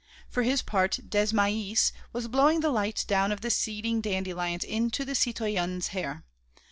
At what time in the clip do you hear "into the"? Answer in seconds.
4.63-5.13